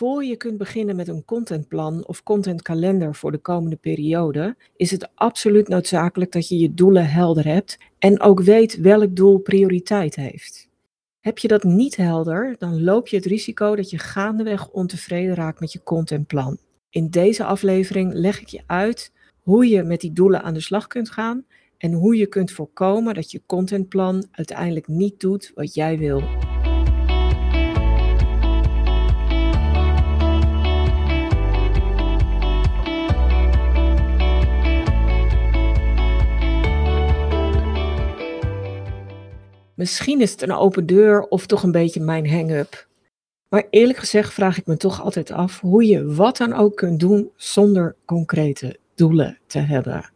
Voor 0.00 0.24
je 0.24 0.36
kunt 0.36 0.58
beginnen 0.58 0.96
met 0.96 1.08
een 1.08 1.24
contentplan 1.24 2.06
of 2.06 2.22
contentkalender 2.22 3.14
voor 3.14 3.32
de 3.32 3.38
komende 3.38 3.76
periode, 3.76 4.56
is 4.76 4.90
het 4.90 5.10
absoluut 5.14 5.68
noodzakelijk 5.68 6.32
dat 6.32 6.48
je 6.48 6.58
je 6.58 6.74
doelen 6.74 7.10
helder 7.10 7.44
hebt 7.44 7.78
en 7.98 8.20
ook 8.20 8.42
weet 8.42 8.76
welk 8.76 9.16
doel 9.16 9.38
prioriteit 9.38 10.16
heeft. 10.16 10.68
Heb 11.20 11.38
je 11.38 11.48
dat 11.48 11.64
niet 11.64 11.96
helder, 11.96 12.54
dan 12.58 12.82
loop 12.82 13.08
je 13.08 13.16
het 13.16 13.24
risico 13.24 13.76
dat 13.76 13.90
je 13.90 13.98
gaandeweg 13.98 14.70
ontevreden 14.70 15.34
raakt 15.34 15.60
met 15.60 15.72
je 15.72 15.82
contentplan. 15.82 16.58
In 16.90 17.10
deze 17.10 17.44
aflevering 17.44 18.12
leg 18.12 18.40
ik 18.40 18.48
je 18.48 18.62
uit 18.66 19.12
hoe 19.40 19.68
je 19.68 19.82
met 19.82 20.00
die 20.00 20.12
doelen 20.12 20.42
aan 20.42 20.54
de 20.54 20.60
slag 20.60 20.86
kunt 20.86 21.10
gaan 21.10 21.44
en 21.78 21.92
hoe 21.92 22.16
je 22.16 22.26
kunt 22.26 22.52
voorkomen 22.52 23.14
dat 23.14 23.30
je 23.30 23.42
contentplan 23.46 24.26
uiteindelijk 24.30 24.88
niet 24.88 25.20
doet 25.20 25.52
wat 25.54 25.74
jij 25.74 25.98
wil. 25.98 26.22
Misschien 39.80 40.20
is 40.20 40.30
het 40.30 40.42
een 40.42 40.52
open 40.52 40.86
deur 40.86 41.22
of 41.28 41.46
toch 41.46 41.62
een 41.62 41.72
beetje 41.72 42.00
mijn 42.00 42.30
hang-up. 42.30 42.88
Maar 43.48 43.66
eerlijk 43.70 43.98
gezegd 43.98 44.32
vraag 44.32 44.58
ik 44.58 44.66
me 44.66 44.76
toch 44.76 45.02
altijd 45.02 45.30
af 45.30 45.60
hoe 45.60 45.86
je 45.86 46.14
wat 46.14 46.36
dan 46.36 46.52
ook 46.52 46.76
kunt 46.76 47.00
doen 47.00 47.30
zonder 47.36 47.96
concrete 48.04 48.76
doelen 48.94 49.38
te 49.46 49.58
hebben. 49.58 50.10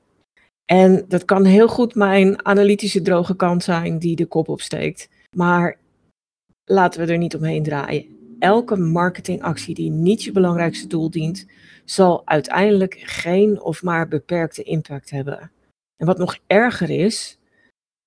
En 0.64 1.05
dat 1.08 1.24
kan 1.24 1.45
heel 1.45 1.69
goed 1.69 1.95
mijn 1.95 2.45
analytische 2.46 3.02
droge 3.02 3.36
kant 3.36 3.62
zijn 3.62 3.98
die 3.98 4.16
de 4.16 4.27
kop 4.27 4.48
opsteekt. 4.48 5.08
Maar 5.36 5.78
laten 6.64 7.06
we 7.06 7.12
er 7.12 7.19
niet 7.19 7.36
omheen 7.36 7.62
draaien. 7.62 8.36
Elke 8.38 8.77
marketingactie 8.77 9.74
die 9.74 9.91
niet 9.91 10.22
je 10.22 10.33
belangrijkste 10.33 10.86
doel 10.86 11.10
dient, 11.10 11.46
zal 11.84 12.22
uiteindelijk 12.27 13.02
geen 13.05 13.60
of 13.60 13.83
maar 13.83 14.08
beperkte 14.08 14.62
impact 14.62 15.11
hebben. 15.11 15.50
En 15.96 16.06
wat 16.06 16.19
nog 16.19 16.39
erger 16.46 16.91
is, 16.91 17.39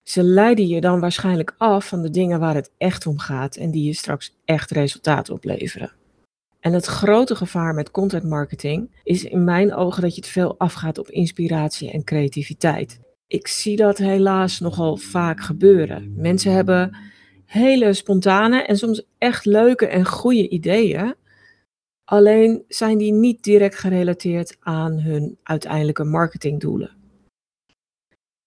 ze 0.10 0.24
leiden 0.24 0.68
je 0.68 0.82
dan 0.82 1.00
waarschijnlijk 1.00 1.56
af 1.58 1.88
van 1.88 2.02
de 2.02 2.10
dingen 2.10 2.40
waar 2.40 2.56
het 2.56 2.72
echt 2.78 3.08
om 3.08 3.20
gaat 3.20 3.56
en 3.56 3.72
die 3.72 3.84
je 3.84 3.94
straks 3.94 4.36
echt 4.46 4.72
resultaat 4.72 5.30
opleveren. 5.30 5.92
En 6.60 6.74
het 6.74 6.86
grote 6.86 7.36
gevaar 7.36 7.74
met 7.74 7.92
content 7.92 8.24
marketing 8.24 8.90
is 9.04 9.24
in 9.24 9.44
mijn 9.44 9.74
ogen 9.74 10.02
dat 10.02 10.16
je 10.16 10.22
te 10.22 10.30
veel 10.30 10.56
afgaat 10.58 10.98
op 10.98 11.10
inspiratie 11.10 11.92
en 11.92 12.04
creativiteit. 12.04 13.00
Ik 13.28 13.48
zie 13.48 13.76
dat 13.76 13.98
helaas 13.98 14.60
nogal 14.60 14.98
vaak 14.98 15.42
gebeuren. 15.42 16.14
Mensen 16.16 16.52
hebben 16.52 16.98
hele 17.46 17.94
spontane 17.94 18.62
en 18.62 18.78
soms 18.78 19.06
echt 19.18 19.46
leuke 19.46 19.88
en 19.88 20.06
goede 20.06 20.50
ideeën. 20.50 21.16
Alleen 22.04 22.64
zijn 22.68 22.98
die 22.98 23.14
niet 23.14 23.44
direct 23.44 23.76
gerelateerd 23.76 24.58
aan 24.60 25.00
hun 25.00 25.38
uiteindelijke 25.44 26.04
marketingdoelen. 26.04 26.96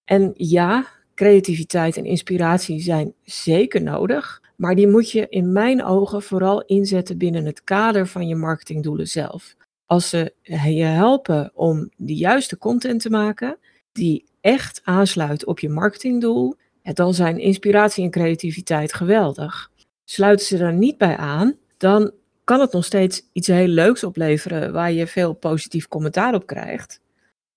En 0.04 0.32
ja, 0.34 0.98
creativiteit 1.20 1.96
en 1.96 2.04
inspiratie 2.04 2.80
zijn 2.80 3.14
zeker 3.24 3.82
nodig, 3.82 4.42
maar 4.56 4.74
die 4.74 4.88
moet 4.88 5.10
je 5.10 5.26
in 5.28 5.52
mijn 5.52 5.84
ogen 5.84 6.22
vooral 6.22 6.62
inzetten 6.64 7.18
binnen 7.18 7.44
het 7.44 7.64
kader 7.64 8.06
van 8.06 8.28
je 8.28 8.34
marketingdoelen 8.34 9.06
zelf. 9.06 9.56
Als 9.86 10.08
ze 10.08 10.34
je 10.42 10.84
helpen 10.84 11.50
om 11.54 11.90
de 11.96 12.14
juiste 12.14 12.58
content 12.58 13.02
te 13.02 13.10
maken 13.10 13.58
die 13.92 14.24
echt 14.40 14.80
aansluit 14.84 15.44
op 15.44 15.58
je 15.58 15.68
marketingdoel, 15.68 16.54
dan 16.82 17.14
zijn 17.14 17.38
inspiratie 17.38 18.04
en 18.04 18.10
creativiteit 18.10 18.94
geweldig. 18.94 19.70
Sluiten 20.04 20.46
ze 20.46 20.58
daar 20.58 20.74
niet 20.74 20.98
bij 20.98 21.16
aan, 21.16 21.54
dan 21.76 22.12
kan 22.44 22.60
het 22.60 22.72
nog 22.72 22.84
steeds 22.84 23.22
iets 23.32 23.46
heel 23.46 23.66
leuks 23.66 24.04
opleveren 24.04 24.72
waar 24.72 24.92
je 24.92 25.06
veel 25.06 25.32
positief 25.32 25.88
commentaar 25.88 26.34
op 26.34 26.46
krijgt. 26.46 27.00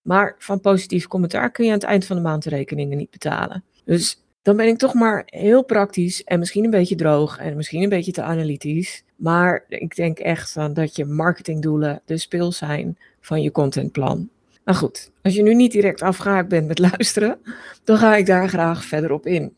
Maar 0.04 0.36
van 0.38 0.60
positief 0.60 1.08
commentaar 1.08 1.52
kun 1.52 1.66
je 1.66 1.72
aan 1.72 1.78
het 1.78 1.88
eind 1.88 2.06
van 2.06 2.16
de 2.16 2.22
maand 2.22 2.44
de 2.44 2.50
rekeningen 2.50 2.98
niet 2.98 3.12
betalen. 3.12 3.64
Dus 3.86 4.24
dan 4.42 4.58
ben 4.58 4.68
ik 4.68 4.78
toch 4.78 4.94
maar 4.94 5.24
heel 5.26 5.64
praktisch 5.64 6.24
en 6.24 6.40
misschien 6.40 6.64
een 6.64 6.70
beetje 6.70 6.96
droog 6.96 7.38
en 7.38 7.56
misschien 7.56 7.84
een 7.84 7.90
beetje 7.90 8.12
te 8.12 8.22
analytisch. 8.22 9.04
Maar 9.16 9.66
ik 9.68 9.96
denk 9.96 10.20
echt 10.20 10.56
dat 10.74 10.96
je 10.96 11.06
marketingdoelen 11.06 12.02
de 12.06 12.18
speel 12.18 12.52
zijn 12.52 12.98
van 13.22 13.42
je 13.42 13.52
contentplan. 13.52 14.30
Nou 14.66 14.78
goed, 14.78 15.12
als 15.22 15.36
je 15.36 15.42
nu 15.42 15.54
niet 15.54 15.72
direct 15.72 16.02
afgehaakt 16.02 16.48
bent 16.48 16.68
met 16.68 16.80
luisteren, 16.92 17.40
dan 17.84 17.98
ga 17.98 18.16
ik 18.16 18.26
daar 18.26 18.50
graag 18.50 18.86
verder 18.86 19.12
op 19.12 19.26
in. 19.26 19.56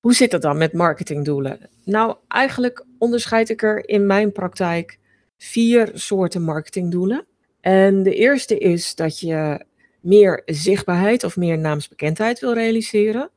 Hoe 0.00 0.14
zit 0.14 0.30
dat 0.30 0.42
dan 0.42 0.58
met 0.58 0.72
marketingdoelen? 0.72 1.58
Nou, 1.84 2.16
eigenlijk 2.28 2.84
onderscheid 2.98 3.48
ik 3.48 3.62
er 3.62 3.88
in 3.88 4.06
mijn 4.06 4.32
praktijk 4.32 4.98
vier 5.36 5.90
soorten 5.94 6.42
marketingdoelen. 6.42 7.26
En 7.66 8.02
de 8.02 8.14
eerste 8.14 8.58
is 8.58 8.94
dat 8.94 9.20
je 9.20 9.64
meer 10.00 10.42
zichtbaarheid 10.44 11.24
of 11.24 11.36
meer 11.36 11.58
naamsbekendheid 11.58 12.40
wil 12.40 12.54
realiseren. 12.54 13.30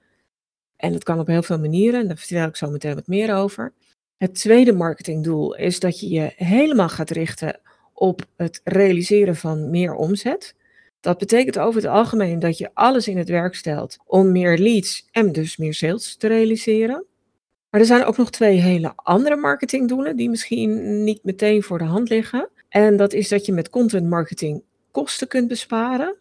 En 0.75 0.91
dat 0.91 1.03
kan 1.03 1.19
op 1.19 1.27
heel 1.27 1.43
veel 1.43 1.59
manieren, 1.59 2.07
daar 2.07 2.17
vertel 2.17 2.47
ik 2.47 2.55
zo 2.55 2.69
meteen 2.69 2.95
wat 2.95 3.07
meer 3.07 3.35
over. 3.35 3.73
Het 4.17 4.35
tweede 4.35 4.73
marketingdoel 4.73 5.55
is 5.55 5.79
dat 5.79 5.99
je 5.99 6.09
je 6.09 6.33
helemaal 6.35 6.89
gaat 6.89 7.09
richten 7.09 7.59
op 7.93 8.25
het 8.35 8.61
realiseren 8.63 9.35
van 9.35 9.69
meer 9.69 9.93
omzet. 9.93 10.55
Dat 10.99 11.17
betekent 11.17 11.59
over 11.59 11.81
het 11.81 11.91
algemeen 11.91 12.39
dat 12.39 12.57
je 12.57 12.69
alles 12.73 13.07
in 13.07 13.17
het 13.17 13.29
werk 13.29 13.55
stelt 13.55 13.97
om 14.05 14.31
meer 14.31 14.57
leads 14.57 15.07
en 15.11 15.31
dus 15.31 15.57
meer 15.57 15.73
sales 15.73 16.15
te 16.15 16.27
realiseren. 16.27 17.05
Maar 17.69 17.81
er 17.81 17.87
zijn 17.87 18.03
ook 18.03 18.17
nog 18.17 18.29
twee 18.29 18.57
hele 18.57 18.91
andere 18.95 19.35
marketingdoelen 19.35 20.15
die 20.15 20.29
misschien 20.29 21.03
niet 21.03 21.23
meteen 21.23 21.63
voor 21.63 21.77
de 21.77 21.83
hand 21.83 22.09
liggen. 22.09 22.49
En 22.69 22.97
dat 22.97 23.13
is 23.13 23.27
dat 23.27 23.45
je 23.45 23.51
met 23.51 23.69
content 23.69 24.09
marketing 24.09 24.63
kosten 24.91 25.27
kunt 25.27 25.47
besparen. 25.47 26.15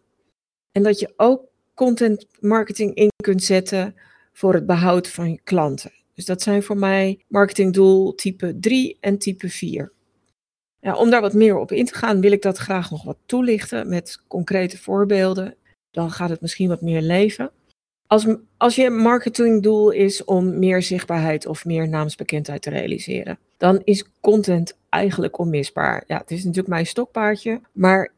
En 0.71 0.83
dat 0.83 0.99
je 0.99 1.13
ook 1.17 1.43
content 1.73 2.25
marketing 2.39 2.95
in 2.95 3.09
kunt 3.23 3.43
zetten 3.43 3.95
voor 4.33 4.53
het 4.53 4.65
behoud 4.65 5.07
van 5.07 5.31
je 5.31 5.39
klanten. 5.43 5.91
Dus 6.13 6.25
dat 6.25 6.41
zijn 6.41 6.63
voor 6.63 6.77
mij 6.77 7.23
marketingdoel 7.27 8.15
type 8.15 8.59
3 8.59 8.97
en 8.99 9.17
type 9.17 9.49
4. 9.49 9.91
Ja, 10.79 10.95
om 10.95 11.09
daar 11.09 11.21
wat 11.21 11.33
meer 11.33 11.57
op 11.57 11.71
in 11.71 11.85
te 11.85 11.93
gaan, 11.93 12.21
wil 12.21 12.31
ik 12.31 12.41
dat 12.41 12.57
graag 12.57 12.91
nog 12.91 13.03
wat 13.03 13.17
toelichten 13.25 13.89
met 13.89 14.21
concrete 14.27 14.77
voorbeelden. 14.77 15.55
Dan 15.91 16.11
gaat 16.11 16.29
het 16.29 16.41
misschien 16.41 16.67
wat 16.67 16.81
meer 16.81 17.01
leven. 17.01 17.51
Als, 18.07 18.25
als 18.57 18.75
je 18.75 18.89
marketingdoel 18.89 19.91
is 19.91 20.23
om 20.23 20.59
meer 20.59 20.81
zichtbaarheid 20.81 21.45
of 21.45 21.65
meer 21.65 21.89
naamsbekendheid 21.89 22.61
te 22.61 22.69
realiseren, 22.69 23.39
dan 23.59 23.81
is 23.83 24.05
content 24.21 24.77
eigenlijk 24.89 25.37
onmisbaar. 25.37 26.03
Ja, 26.07 26.17
het 26.17 26.31
is 26.31 26.39
natuurlijk 26.39 26.67
mijn 26.67 26.85
stokpaardje, 26.85 27.61
maar 27.71 28.13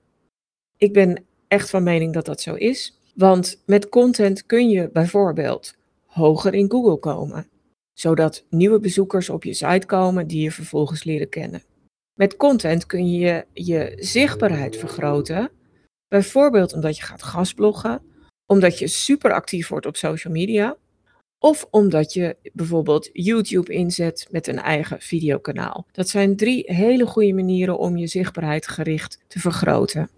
ik 0.78 0.94
ben 0.94 1.25
echt 1.47 1.69
van 1.69 1.84
mening 1.84 2.13
dat 2.13 2.25
dat 2.25 2.41
zo 2.41 2.53
is. 2.53 2.97
Want 3.16 3.62
met 3.66 3.90
content 3.90 4.46
kun 4.46 4.69
je 4.69 4.90
bijvoorbeeld 4.94 5.75
hoger 6.06 6.53
in 6.53 6.72
Google 6.72 6.97
komen, 6.97 7.50
zodat 7.94 8.46
nieuwe 8.50 8.80
bezoekers 8.80 9.30
op 9.30 9.44
je 9.44 9.53
site 9.53 9.85
komen 9.85 10.28
die 10.28 10.44
je 10.44 10.51
vervolgens 10.51 11.03
leren 11.03 11.30
kennen. 11.30 11.63
Met 12.13 12.38
content 12.38 12.85
kun 12.85 13.12
je 13.12 13.46
je 13.53 13.94
zichtbaarheid 13.96 14.75
vergroten, 14.75 15.51
bijvoorbeeld 16.07 16.74
omdat 16.74 16.97
je 16.97 17.03
gaat 17.03 17.24
gastbloggen, 17.24 18.01
omdat 18.46 18.80
je 18.80 18.88
super 18.88 19.34
actief 19.34 19.68
wordt 19.68 19.85
op 19.85 19.96
social 19.96 20.34
media, 20.34 20.78
of 21.41 21.68
omdat 21.69 22.13
je 22.13 22.35
bijvoorbeeld 22.53 23.09
YouTube 23.13 23.74
inzet 23.74 24.28
met 24.31 24.47
een 24.47 24.59
eigen 24.59 25.02
videokanaal. 25.02 25.88
Dat 25.91 26.09
zijn 26.09 26.35
drie 26.35 26.63
hele 26.66 27.06
goede 27.06 27.34
manieren 27.34 27.78
om 27.78 27.97
je 27.97 28.07
zichtbaarheid 28.07 28.68
gericht 28.68 29.24
te 29.28 29.40
vergroten. 29.40 30.09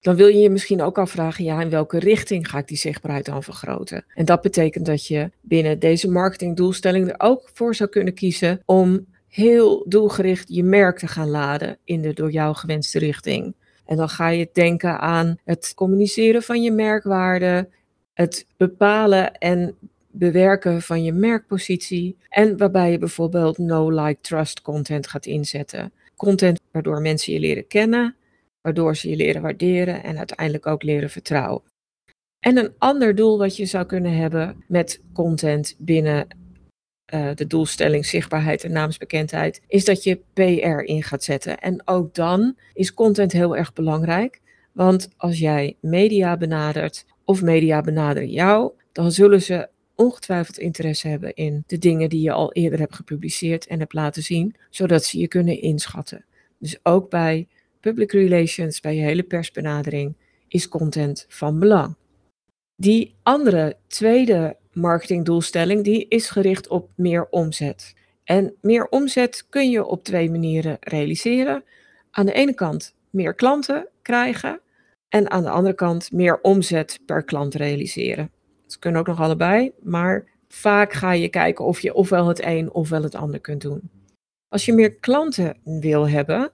Dan 0.00 0.16
wil 0.16 0.26
je 0.26 0.38
je 0.38 0.50
misschien 0.50 0.82
ook 0.82 0.98
afvragen, 0.98 1.44
ja, 1.44 1.60
in 1.60 1.70
welke 1.70 1.98
richting 1.98 2.48
ga 2.48 2.58
ik 2.58 2.68
die 2.68 2.76
zichtbaarheid 2.76 3.24
dan 3.24 3.42
vergroten? 3.42 4.04
En 4.14 4.24
dat 4.24 4.40
betekent 4.40 4.86
dat 4.86 5.06
je 5.06 5.30
binnen 5.40 5.78
deze 5.78 6.10
marketingdoelstelling 6.10 7.08
er 7.08 7.14
ook 7.18 7.50
voor 7.52 7.74
zou 7.74 7.90
kunnen 7.90 8.14
kiezen 8.14 8.62
om 8.64 9.06
heel 9.28 9.84
doelgericht 9.88 10.48
je 10.48 10.62
merk 10.62 10.98
te 10.98 11.08
gaan 11.08 11.28
laden 11.28 11.78
in 11.84 12.02
de 12.02 12.12
door 12.12 12.30
jou 12.30 12.54
gewenste 12.54 12.98
richting. 12.98 13.54
En 13.84 13.96
dan 13.96 14.08
ga 14.08 14.28
je 14.28 14.48
denken 14.52 15.00
aan 15.00 15.36
het 15.44 15.72
communiceren 15.74 16.42
van 16.42 16.62
je 16.62 16.72
merkwaarde, 16.72 17.68
het 18.16 18.46
bepalen 18.56 19.38
en 19.38 19.76
bewerken 20.10 20.82
van 20.82 21.04
je 21.04 21.12
merkpositie 21.12 22.16
en 22.28 22.56
waarbij 22.56 22.90
je 22.90 22.98
bijvoorbeeld 22.98 23.58
no-like-trust 23.58 24.62
content 24.62 25.06
gaat 25.06 25.26
inzetten. 25.26 25.92
Content 26.16 26.60
waardoor 26.70 27.00
mensen 27.00 27.32
je 27.32 27.40
leren 27.40 27.66
kennen, 27.66 28.16
waardoor 28.60 28.96
ze 28.96 29.08
je 29.08 29.16
leren 29.16 29.42
waarderen 29.42 30.02
en 30.02 30.18
uiteindelijk 30.18 30.66
ook 30.66 30.82
leren 30.82 31.10
vertrouwen. 31.10 31.62
En 32.40 32.56
een 32.56 32.72
ander 32.78 33.14
doel 33.14 33.38
wat 33.38 33.56
je 33.56 33.66
zou 33.66 33.86
kunnen 33.86 34.16
hebben 34.16 34.64
met 34.68 35.00
content 35.12 35.74
binnen 35.78 36.26
uh, 37.14 37.30
de 37.34 37.46
doelstelling 37.46 38.06
zichtbaarheid 38.06 38.64
en 38.64 38.72
naamsbekendheid, 38.72 39.60
is 39.66 39.84
dat 39.84 40.02
je 40.02 40.20
PR 40.32 40.84
in 40.84 41.02
gaat 41.02 41.24
zetten. 41.24 41.58
En 41.58 41.82
ook 41.84 42.14
dan 42.14 42.56
is 42.72 42.94
content 42.94 43.32
heel 43.32 43.56
erg 43.56 43.72
belangrijk. 43.72 44.40
Want 44.72 45.08
als 45.16 45.38
jij 45.38 45.76
media 45.80 46.36
benadert 46.36 47.04
of 47.26 47.42
media 47.42 47.80
benaderen 47.80 48.30
jou, 48.30 48.72
dan 48.92 49.12
zullen 49.12 49.42
ze 49.42 49.68
ongetwijfeld 49.94 50.58
interesse 50.58 51.08
hebben 51.08 51.34
in 51.34 51.64
de 51.66 51.78
dingen 51.78 52.08
die 52.08 52.20
je 52.20 52.32
al 52.32 52.52
eerder 52.52 52.78
hebt 52.78 52.94
gepubliceerd 52.94 53.66
en 53.66 53.78
hebt 53.78 53.92
laten 53.92 54.22
zien, 54.22 54.54
zodat 54.70 55.04
ze 55.04 55.18
je 55.18 55.28
kunnen 55.28 55.60
inschatten. 55.60 56.24
Dus 56.58 56.78
ook 56.82 57.10
bij 57.10 57.48
public 57.80 58.12
relations, 58.12 58.80
bij 58.80 58.94
je 58.94 59.02
hele 59.02 59.22
persbenadering, 59.22 60.16
is 60.48 60.68
content 60.68 61.26
van 61.28 61.58
belang. 61.58 61.96
Die 62.76 63.14
andere 63.22 63.76
tweede 63.86 64.56
marketingdoelstelling, 64.72 65.84
die 65.84 66.08
is 66.08 66.28
gericht 66.30 66.68
op 66.68 66.90
meer 66.96 67.26
omzet. 67.30 67.94
En 68.24 68.54
meer 68.60 68.88
omzet 68.88 69.46
kun 69.48 69.70
je 69.70 69.84
op 69.84 70.04
twee 70.04 70.30
manieren 70.30 70.76
realiseren. 70.80 71.64
Aan 72.10 72.26
de 72.26 72.32
ene 72.32 72.54
kant 72.54 72.94
meer 73.10 73.34
klanten 73.34 73.88
krijgen 74.02 74.60
en 75.08 75.30
aan 75.30 75.42
de 75.42 75.50
andere 75.50 75.74
kant 75.74 76.12
meer 76.12 76.40
omzet 76.40 77.00
per 77.06 77.24
klant 77.24 77.54
realiseren. 77.54 78.30
Het 78.64 78.78
kunnen 78.78 79.00
ook 79.00 79.06
nog 79.06 79.20
allebei, 79.20 79.72
maar 79.82 80.24
vaak 80.48 80.92
ga 80.92 81.12
je 81.12 81.28
kijken 81.28 81.64
of 81.64 81.80
je 81.80 81.94
ofwel 81.94 82.26
het 82.26 82.44
een 82.44 82.72
ofwel 82.72 83.02
het 83.02 83.14
ander 83.14 83.40
kunt 83.40 83.60
doen. 83.60 83.90
Als 84.48 84.64
je 84.64 84.72
meer 84.72 84.94
klanten 84.94 85.56
wil 85.64 86.08
hebben, 86.08 86.52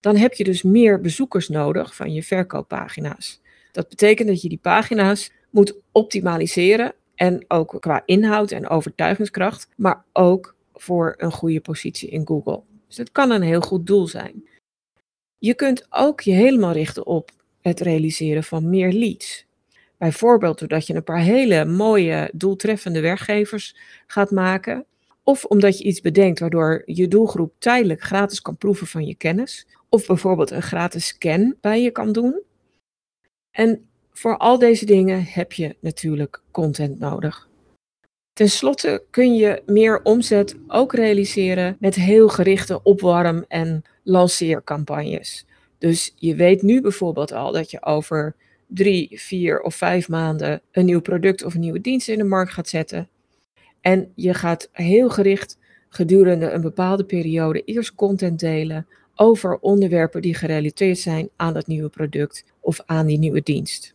dan 0.00 0.16
heb 0.16 0.32
je 0.32 0.44
dus 0.44 0.62
meer 0.62 1.00
bezoekers 1.00 1.48
nodig 1.48 1.94
van 1.94 2.12
je 2.12 2.22
verkooppagina's. 2.22 3.40
Dat 3.72 3.88
betekent 3.88 4.28
dat 4.28 4.42
je 4.42 4.48
die 4.48 4.58
pagina's 4.58 5.32
moet 5.50 5.74
optimaliseren 5.92 6.94
en 7.14 7.44
ook 7.48 7.76
qua 7.80 8.02
inhoud 8.04 8.50
en 8.50 8.68
overtuigingskracht, 8.68 9.68
maar 9.76 10.04
ook 10.12 10.54
voor 10.74 11.14
een 11.16 11.32
goede 11.32 11.60
positie 11.60 12.08
in 12.08 12.26
Google. 12.26 12.62
Dus 12.86 12.96
dat 12.96 13.12
kan 13.12 13.30
een 13.30 13.42
heel 13.42 13.60
goed 13.60 13.86
doel 13.86 14.06
zijn. 14.06 14.48
Je 15.38 15.54
kunt 15.54 15.86
ook 15.90 16.20
je 16.20 16.32
helemaal 16.32 16.72
richten 16.72 17.06
op 17.06 17.30
het 17.60 17.80
realiseren 17.80 18.44
van 18.44 18.70
meer 18.70 18.92
leads. 18.92 19.46
Bijvoorbeeld 19.98 20.58
doordat 20.58 20.86
je 20.86 20.94
een 20.94 21.04
paar 21.04 21.20
hele 21.20 21.64
mooie, 21.64 22.30
doeltreffende 22.32 23.00
werkgevers 23.00 23.76
gaat 24.06 24.30
maken. 24.30 24.84
Of 25.22 25.44
omdat 25.44 25.78
je 25.78 25.84
iets 25.84 26.00
bedenkt 26.00 26.40
waardoor 26.40 26.82
je 26.86 27.08
doelgroep 27.08 27.54
tijdelijk 27.58 28.02
gratis 28.02 28.40
kan 28.40 28.56
proeven 28.56 28.86
van 28.86 29.06
je 29.06 29.14
kennis. 29.14 29.66
Of 29.88 30.06
bijvoorbeeld 30.06 30.50
een 30.50 30.62
gratis 30.62 31.06
scan 31.06 31.54
bij 31.60 31.82
je 31.82 31.90
kan 31.90 32.12
doen. 32.12 32.42
En 33.50 33.88
voor 34.12 34.36
al 34.36 34.58
deze 34.58 34.86
dingen 34.86 35.24
heb 35.24 35.52
je 35.52 35.76
natuurlijk 35.80 36.42
content 36.50 36.98
nodig. 36.98 37.48
Ten 38.32 38.50
slotte 38.50 39.04
kun 39.10 39.34
je 39.34 39.62
meer 39.66 40.02
omzet 40.02 40.56
ook 40.66 40.92
realiseren 40.94 41.76
met 41.80 41.94
heel 41.94 42.28
gerichte 42.28 42.82
opwarm- 42.82 43.44
en 43.48 43.82
lanceercampagnes. 44.02 45.46
Dus 45.80 46.12
je 46.16 46.34
weet 46.34 46.62
nu 46.62 46.80
bijvoorbeeld 46.80 47.32
al 47.32 47.52
dat 47.52 47.70
je 47.70 47.82
over 47.82 48.36
drie, 48.66 49.20
vier 49.20 49.60
of 49.60 49.74
vijf 49.74 50.08
maanden 50.08 50.60
een 50.72 50.84
nieuw 50.84 51.00
product 51.00 51.44
of 51.44 51.54
een 51.54 51.60
nieuwe 51.60 51.80
dienst 51.80 52.08
in 52.08 52.18
de 52.18 52.24
markt 52.24 52.52
gaat 52.52 52.68
zetten. 52.68 53.08
En 53.80 54.12
je 54.14 54.34
gaat 54.34 54.68
heel 54.72 55.10
gericht 55.10 55.58
gedurende 55.88 56.50
een 56.50 56.60
bepaalde 56.60 57.04
periode 57.04 57.64
eerst 57.64 57.94
content 57.94 58.40
delen 58.40 58.86
over 59.14 59.58
onderwerpen 59.58 60.22
die 60.22 60.34
gerelateerd 60.34 60.98
zijn 60.98 61.28
aan 61.36 61.54
dat 61.54 61.66
nieuwe 61.66 61.88
product 61.88 62.44
of 62.60 62.80
aan 62.86 63.06
die 63.06 63.18
nieuwe 63.18 63.42
dienst. 63.42 63.94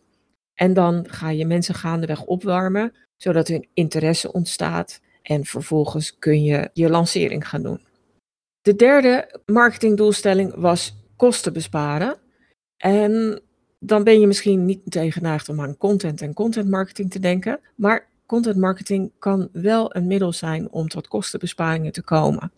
En 0.54 0.74
dan 0.74 1.04
ga 1.08 1.30
je 1.30 1.46
mensen 1.46 1.74
gaandeweg 1.74 2.24
opwarmen, 2.24 2.92
zodat 3.16 3.48
hun 3.48 3.68
interesse 3.74 4.32
ontstaat. 4.32 5.00
En 5.22 5.44
vervolgens 5.44 6.18
kun 6.18 6.42
je 6.44 6.70
je 6.72 6.90
lancering 6.90 7.48
gaan 7.48 7.62
doen. 7.62 7.80
De 8.62 8.76
derde 8.76 9.40
marketingdoelstelling 9.46 10.54
was 10.54 11.05
kosten 11.16 11.52
besparen. 11.52 12.16
En 12.76 13.40
dan 13.78 14.04
ben 14.04 14.20
je 14.20 14.26
misschien 14.26 14.64
niet 14.64 14.80
tegennaagd 14.84 15.48
om 15.48 15.60
aan 15.60 15.76
content 15.76 16.20
en 16.20 16.34
content 16.34 16.70
marketing 16.70 17.10
te 17.10 17.18
denken. 17.18 17.60
Maar 17.74 18.08
content 18.26 18.56
marketing 18.56 19.12
kan 19.18 19.48
wel 19.52 19.96
een 19.96 20.06
middel 20.06 20.32
zijn 20.32 20.70
om 20.70 20.88
tot 20.88 21.08
kostenbesparingen 21.08 21.92
te 21.92 22.02
komen. 22.02 22.52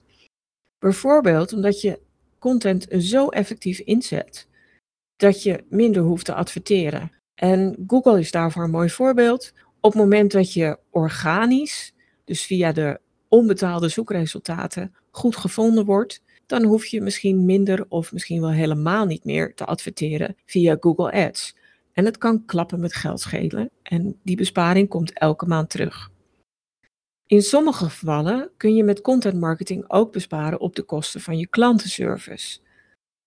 Bijvoorbeeld 0.79 1.53
omdat 1.53 1.81
je 1.81 2.01
content 2.39 2.87
zo 2.99 3.29
effectief 3.29 3.79
inzet 3.79 4.49
dat 5.17 5.43
je 5.43 5.65
minder 5.69 6.03
hoeft 6.03 6.25
te 6.25 6.35
adverteren. 6.35 7.13
En 7.35 7.85
Google 7.87 8.19
is 8.19 8.31
daarvoor 8.31 8.65
een 8.65 8.71
mooi 8.71 8.91
voorbeeld. 8.91 9.53
Op 9.81 9.93
het 9.93 10.03
moment 10.03 10.33
dat 10.33 10.53
je 10.53 10.79
organisch, 10.91 11.93
dus 12.25 12.47
via 12.47 12.73
de 12.73 13.01
onbetaalde 13.29 13.89
zoekresultaten, 13.89 14.95
goed 15.11 15.37
gevonden 15.37 15.85
wordt, 15.85 16.23
dan 16.49 16.65
hoef 16.65 16.87
je 16.87 17.01
misschien 17.01 17.45
minder 17.45 17.87
of 17.89 18.13
misschien 18.13 18.41
wel 18.41 18.51
helemaal 18.51 19.07
niet 19.07 19.25
meer 19.25 19.55
te 19.55 19.65
adverteren 19.65 20.37
via 20.47 20.77
Google 20.81 21.13
Ads. 21.13 21.57
En 21.93 22.05
het 22.05 22.19
kan 22.19 22.45
klappen 22.45 22.81
met 22.81 22.95
geld 22.95 23.21
schelen 23.21 23.71
en 23.83 24.19
die 24.23 24.37
besparing 24.37 24.89
komt 24.89 25.13
elke 25.13 25.47
maand 25.47 25.71
terug. 25.71 26.11
In 27.27 27.43
sommige 27.43 27.85
gevallen 27.85 28.51
kun 28.57 28.75
je 28.75 28.85
met 28.85 29.01
content 29.01 29.41
marketing 29.41 29.85
ook 29.91 30.13
besparen 30.13 30.61
op 30.61 30.77
de 30.77 30.83
kosten 30.83 31.21
van 31.21 31.39
je 31.39 31.47
klantenservice. 31.47 32.59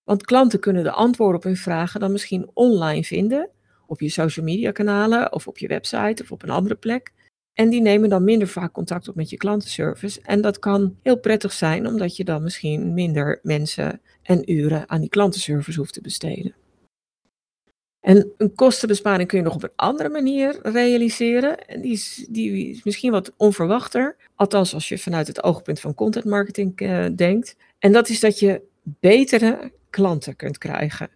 Want 0.03 0.25
klanten 0.25 0.59
kunnen 0.59 0.83
de 0.83 0.91
antwoorden 0.91 1.37
op 1.37 1.43
hun 1.43 1.57
vragen 1.57 1.99
dan 1.99 2.11
misschien 2.11 2.49
online 2.53 3.03
vinden, 3.03 3.49
op 3.85 3.99
je 4.01 4.09
social 4.09 4.45
media 4.45 4.71
kanalen 4.71 5.33
of 5.33 5.47
op 5.47 5.57
je 5.57 5.67
website 5.67 6.23
of 6.23 6.31
op 6.31 6.43
een 6.43 6.49
andere 6.49 6.75
plek. 6.75 7.11
En 7.53 7.69
die 7.69 7.81
nemen 7.81 8.09
dan 8.09 8.23
minder 8.23 8.47
vaak 8.47 8.71
contact 8.73 9.07
op 9.07 9.15
met 9.15 9.29
je 9.29 9.37
klantenservice. 9.37 10.21
En 10.21 10.41
dat 10.41 10.59
kan 10.59 10.95
heel 11.01 11.19
prettig 11.19 11.53
zijn, 11.53 11.87
omdat 11.87 12.15
je 12.15 12.23
dan 12.23 12.43
misschien 12.43 12.93
minder 12.93 13.39
mensen 13.43 14.01
en 14.23 14.51
uren 14.51 14.89
aan 14.89 14.99
die 14.99 15.09
klantenservice 15.09 15.79
hoeft 15.79 15.93
te 15.93 16.01
besteden. 16.01 16.55
En 17.99 18.31
een 18.37 18.55
kostenbesparing 18.55 19.27
kun 19.27 19.37
je 19.37 19.43
nog 19.43 19.55
op 19.55 19.63
een 19.63 19.71
andere 19.75 20.09
manier 20.09 20.59
realiseren. 20.61 21.67
En 21.67 21.81
die 21.81 21.91
is, 21.91 22.27
die 22.29 22.69
is 22.69 22.83
misschien 22.83 23.11
wat 23.11 23.33
onverwachter. 23.37 24.15
Althans, 24.35 24.73
als 24.73 24.89
je 24.89 24.97
vanuit 24.97 25.27
het 25.27 25.43
oogpunt 25.43 25.79
van 25.79 25.93
content 25.93 26.25
marketing 26.25 26.81
uh, 26.81 27.05
denkt. 27.15 27.55
En 27.79 27.91
dat 27.91 28.09
is 28.09 28.19
dat 28.19 28.39
je 28.39 28.61
betere 28.83 29.71
klanten 29.89 30.35
kunt 30.35 30.57
krijgen. 30.57 31.09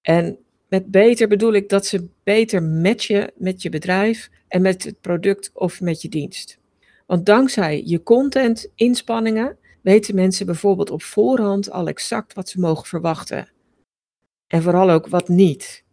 En 0.00 0.38
met 0.68 0.90
beter 0.90 1.28
bedoel 1.28 1.52
ik 1.52 1.68
dat 1.68 1.86
ze 1.86 2.08
beter 2.22 2.62
matchen 2.62 3.30
met 3.36 3.62
je 3.62 3.68
bedrijf 3.68 4.30
en 4.48 4.62
met 4.62 4.84
het 4.84 5.00
product 5.00 5.50
of 5.54 5.80
met 5.80 6.02
je 6.02 6.08
dienst. 6.08 6.58
Want 7.06 7.26
dankzij 7.26 7.82
je 7.84 8.02
content 8.02 8.68
inspanningen 8.74 9.58
weten 9.80 10.14
mensen 10.14 10.46
bijvoorbeeld 10.46 10.90
op 10.90 11.02
voorhand 11.02 11.70
al 11.70 11.88
exact 11.88 12.32
wat 12.32 12.48
ze 12.48 12.60
mogen 12.60 12.86
verwachten. 12.86 13.48
En 14.46 14.62
vooral 14.62 14.90
ook 14.90 15.06
wat 15.06 15.28
niet. 15.28 15.84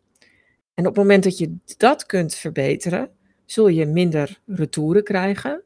En 0.73 0.87
op 0.87 0.95
het 0.95 1.03
moment 1.03 1.23
dat 1.23 1.37
je 1.37 1.55
dat 1.77 2.05
kunt 2.05 2.35
verbeteren, 2.35 3.09
zul 3.45 3.67
je 3.67 3.85
minder 3.85 4.39
retouren 4.45 5.03
krijgen, 5.03 5.63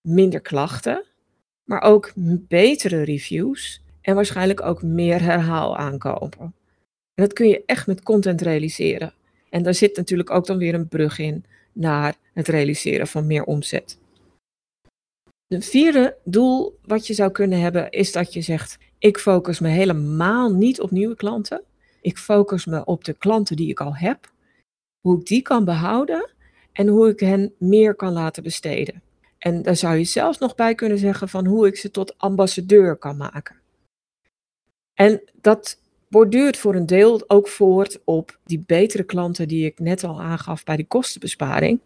minder 0.00 0.40
klachten, 0.40 1.04
maar 1.64 1.82
ook 1.82 2.12
betere 2.48 3.02
reviews 3.02 3.82
en 4.00 4.14
waarschijnlijk 4.14 4.62
ook 4.62 4.82
meer 4.82 5.22
herhaal 5.22 5.76
aankopen. 5.76 6.54
En 7.16 7.24
dat 7.24 7.32
kun 7.32 7.48
je 7.48 7.62
echt 7.66 7.86
met 7.86 8.02
content 8.02 8.40
realiseren. 8.40 9.12
En 9.50 9.62
daar 9.62 9.74
zit 9.74 9.96
natuurlijk 9.96 10.30
ook 10.30 10.46
dan 10.46 10.58
weer 10.58 10.74
een 10.74 10.88
brug 10.88 11.18
in 11.18 11.44
naar 11.72 12.14
het 12.32 12.48
realiseren 12.48 13.06
van 13.06 13.26
meer 13.26 13.44
omzet. 13.44 13.98
Het 15.46 15.64
vierde 15.64 16.16
doel 16.24 16.78
wat 16.82 17.06
je 17.06 17.14
zou 17.14 17.30
kunnen 17.30 17.60
hebben 17.60 17.90
is 17.90 18.12
dat 18.12 18.32
je 18.32 18.40
zegt: 18.40 18.78
ik 18.98 19.18
focus 19.18 19.58
me 19.60 19.68
helemaal 19.68 20.52
niet 20.52 20.80
op 20.80 20.90
nieuwe 20.90 21.16
klanten. 21.16 21.62
Ik 22.00 22.18
focus 22.18 22.64
me 22.64 22.84
op 22.84 23.04
de 23.04 23.12
klanten 23.12 23.56
die 23.56 23.70
ik 23.70 23.80
al 23.80 23.96
heb, 23.96 24.32
hoe 25.00 25.18
ik 25.18 25.26
die 25.26 25.42
kan 25.42 25.64
behouden 25.64 26.30
en 26.72 26.86
hoe 26.86 27.08
ik 27.08 27.20
hen 27.20 27.54
meer 27.58 27.94
kan 27.94 28.12
laten 28.12 28.42
besteden. 28.42 29.02
En 29.38 29.62
daar 29.62 29.76
zou 29.76 29.96
je 29.96 30.04
zelfs 30.04 30.38
nog 30.38 30.54
bij 30.54 30.74
kunnen 30.74 30.98
zeggen 30.98 31.28
van 31.28 31.46
hoe 31.46 31.66
ik 31.66 31.76
ze 31.76 31.90
tot 31.90 32.18
ambassadeur 32.18 32.96
kan 32.96 33.16
maken. 33.16 33.56
En 34.94 35.22
dat 35.40 35.78
borduurt 36.08 36.56
voor 36.56 36.74
een 36.74 36.86
deel 36.86 37.24
ook 37.26 37.48
voort 37.48 38.00
op 38.04 38.38
die 38.44 38.62
betere 38.66 39.04
klanten 39.04 39.48
die 39.48 39.66
ik 39.66 39.78
net 39.78 40.04
al 40.04 40.20
aangaf 40.20 40.64
bij 40.64 40.76
die 40.76 40.86
kostenbesparing. 40.86 41.80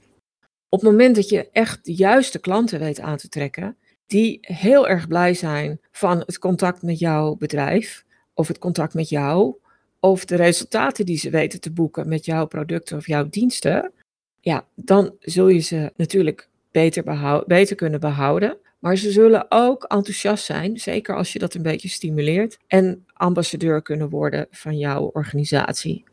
Op 0.69 0.81
het 0.81 0.91
moment 0.91 1.15
dat 1.15 1.29
je 1.29 1.49
echt 1.53 1.85
de 1.85 1.95
juiste 1.95 2.39
klanten 2.39 2.79
weet 2.79 3.00
aan 3.00 3.17
te 3.17 3.29
trekken, 3.29 3.77
die 4.07 4.39
heel 4.41 4.89
erg 4.89 5.09
blij 5.09 5.35
zijn 5.35 5.81
van 5.91 6.19
het 6.19 6.39
contact 6.39 6.83
met 6.83 6.99
jouw 6.99 7.37
bedrijf 7.37 8.05
of 8.35 8.49
het 8.49 8.59
contact 8.59 8.95
met 8.95 9.09
jou 9.09 9.55
of 10.00 10.25
de 10.25 10.37
resultaten 10.37 11.07
die 11.07 11.19
ze 11.19 11.31
weten 11.31 11.61
te 11.61 11.73
boeken 11.73 12.09
met 12.09 12.25
jouw 12.25 12.47
producten 12.47 12.97
of 12.97 13.07
jouw 13.07 13.29
diensten, 13.29 13.93
ja, 14.41 14.67
dan 14.75 15.15
zul 15.21 15.49
je 15.49 15.59
ze 15.59 15.93
natuurlijk 15.97 16.49
beter, 16.71 17.45
beter 17.47 17.77
kunnen 17.77 18.00
behouden. 18.00 18.57
Maar 18.79 18.97
ze 18.97 19.11
zullen 19.11 19.47
ook 19.49 19.85
enthousiast 19.85 20.45
zijn, 20.45 20.79
zeker 20.79 21.17
als 21.17 21.33
je 21.33 21.39
dat 21.39 21.55
een 21.55 21.62
beetje 21.62 21.89
stimuleert, 21.89 22.59
en 22.67 23.07
ambassadeur 23.21 23.83
kunnen 23.83 24.09
worden 24.09 24.47
van 24.50 24.79
jouw 24.79 25.11
organisatie. 25.12 26.05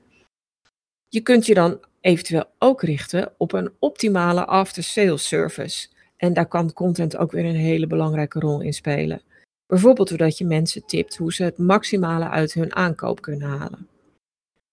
Je 1.08 1.22
kunt 1.22 1.46
je 1.46 1.54
dan 1.54 1.80
eventueel 2.02 2.46
ook 2.60 2.82
richten 2.82 3.34
op 3.38 3.54
een 3.54 3.72
optimale 3.80 4.46
after-sales 4.46 5.28
service. 5.28 5.88
En 6.18 6.34
daar 6.34 6.48
kan 6.48 6.74
content 6.74 7.18
ook 7.18 7.32
weer 7.32 7.46
een 7.46 7.56
hele 7.56 7.88
belangrijke 7.88 8.40
rol 8.40 8.62
in 8.62 8.74
spelen. 8.74 9.22
Bijvoorbeeld 9.66 10.10
doordat 10.10 10.38
je 10.38 10.46
mensen 10.46 10.86
tipt 10.86 11.18
hoe 11.18 11.34
ze 11.34 11.44
het 11.44 11.58
maximale 11.58 12.30
uit 12.30 12.54
hun 12.54 12.76
aankoop 12.76 13.22
kunnen 13.22 13.48
halen. 13.48 13.88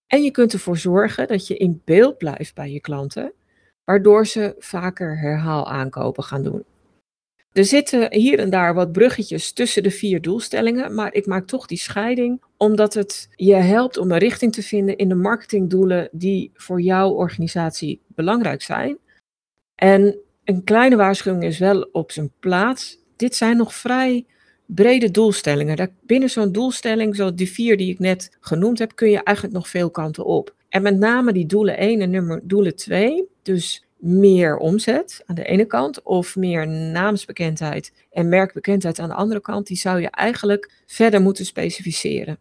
En 0.07 0.23
je 0.23 0.31
kunt 0.31 0.53
ervoor 0.53 0.77
zorgen 0.77 1.29
dat 1.29 1.47
je 1.47 1.57
in 1.57 1.83
beeld 1.85 2.19
blijft 2.19 2.55
bij 2.55 2.71
je 2.71 2.81
klanten, 2.81 3.33
waardoor 3.85 4.27
ze 4.27 4.55
vaker 4.59 5.19
herhaalaankopen 5.19 6.25
gaan 6.25 6.43
doen. 6.43 6.65
Er 7.55 7.65
zitten 7.65 8.13
hier 8.13 8.39
en 8.39 8.51
daar 8.51 8.75
wat 8.75 8.93
bruggetjes 8.93 9.53
tussen 9.53 9.83
de 9.83 9.91
vier 9.91 10.23
doelstellingen, 10.23 10.95
maar 10.95 11.15
ik 11.15 11.27
maak 11.27 11.47
toch 11.47 11.67
die 11.67 11.79
scheiding 11.79 12.43
omdat 12.57 12.95
het 12.95 13.29
je 13.35 13.55
helpt 13.55 13.97
om 13.97 14.11
een 14.11 14.19
richting 14.19 14.53
te 14.53 14.63
vinden 14.63 14.97
in 14.97 15.09
de 15.09 15.15
marketingdoelen 15.15 16.09
die 16.13 16.51
voor 16.55 16.81
jouw 16.81 17.11
organisatie 17.11 18.01
belangrijk 18.07 18.63
zijn. 18.63 18.99
En 19.75 20.17
een 20.45 20.65
kleine 20.65 20.97
waarschuwing 20.97 21.45
is 21.45 21.59
wel 21.59 21.89
op 21.93 22.13
zijn 22.13 22.33
plaats. 22.41 22.99
Dit 23.17 23.35
zijn 23.35 23.57
nog 23.57 23.75
vrij 23.75 24.27
brede 24.67 25.11
doelstellingen. 25.11 25.91
Binnen 26.03 26.31
zo'n 26.31 26.53
doelstelling, 26.53 27.17
zoals 27.17 27.35
die 27.35 27.51
vier 27.51 27.77
die 27.77 27.91
ik 27.91 27.99
net 27.99 28.37
genoemd 28.41 28.79
heb, 28.79 28.95
kun 28.95 29.11
je 29.11 29.23
eigenlijk 29.23 29.57
nog 29.57 29.69
veel 29.69 29.91
kanten 29.91 30.25
op. 30.25 30.55
En 30.69 30.83
met 30.83 30.99
name 30.99 31.33
die 31.33 31.47
doelen 31.47 31.77
1 31.77 32.01
en 32.01 32.11
nummer 32.11 32.41
doelen 32.43 32.77
2, 32.77 33.29
dus 33.43 33.84
meer 34.05 34.57
omzet 34.57 35.23
aan 35.27 35.35
de 35.35 35.45
ene 35.45 35.65
kant 35.65 36.03
of 36.03 36.37
meer 36.37 36.69
naamsbekendheid 36.69 37.93
en 38.11 38.29
merkbekendheid 38.29 38.99
aan 38.99 39.09
de 39.09 39.15
andere 39.15 39.41
kant, 39.41 39.67
die 39.67 39.77
zou 39.77 40.01
je 40.01 40.11
eigenlijk 40.11 40.83
verder 40.87 41.21
moeten 41.21 41.45
specificeren. 41.45 42.39